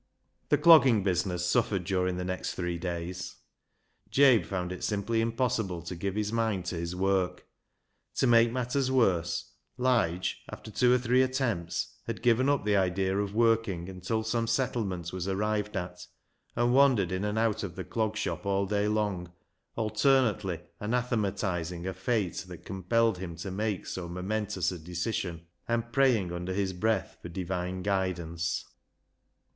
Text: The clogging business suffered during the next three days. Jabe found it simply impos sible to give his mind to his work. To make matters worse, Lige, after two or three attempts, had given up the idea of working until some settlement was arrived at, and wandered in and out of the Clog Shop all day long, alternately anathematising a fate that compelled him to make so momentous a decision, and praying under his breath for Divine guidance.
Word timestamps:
The 0.49 0.57
clogging 0.57 1.03
business 1.03 1.45
suffered 1.45 1.83
during 1.83 2.17
the 2.17 2.25
next 2.25 2.55
three 2.55 2.79
days. 2.79 3.35
Jabe 4.09 4.41
found 4.41 4.71
it 4.71 4.83
simply 4.83 5.23
impos 5.23 5.61
sible 5.63 5.85
to 5.85 5.95
give 5.95 6.15
his 6.15 6.33
mind 6.33 6.65
to 6.65 6.75
his 6.75 6.95
work. 6.95 7.45
To 8.15 8.25
make 8.25 8.51
matters 8.51 8.89
worse, 8.89 9.53
Lige, 9.77 10.37
after 10.49 10.71
two 10.71 10.91
or 10.91 10.97
three 10.97 11.21
attempts, 11.21 11.97
had 12.07 12.23
given 12.23 12.49
up 12.49 12.65
the 12.65 12.75
idea 12.75 13.15
of 13.15 13.35
working 13.35 13.89
until 13.89 14.23
some 14.23 14.47
settlement 14.47 15.13
was 15.13 15.27
arrived 15.27 15.77
at, 15.77 16.07
and 16.55 16.73
wandered 16.73 17.11
in 17.11 17.23
and 17.23 17.37
out 17.37 17.61
of 17.61 17.75
the 17.75 17.83
Clog 17.85 18.17
Shop 18.17 18.43
all 18.43 18.65
day 18.65 18.87
long, 18.87 19.31
alternately 19.75 20.61
anathematising 20.81 21.85
a 21.85 21.93
fate 21.93 22.43
that 22.47 22.65
compelled 22.65 23.19
him 23.19 23.35
to 23.35 23.51
make 23.51 23.85
so 23.85 24.09
momentous 24.09 24.71
a 24.71 24.79
decision, 24.79 25.45
and 25.67 25.93
praying 25.93 26.31
under 26.31 26.55
his 26.55 26.73
breath 26.73 27.17
for 27.21 27.29
Divine 27.29 27.83
guidance. 27.83 28.65